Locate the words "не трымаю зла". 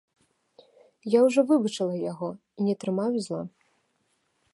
2.71-3.43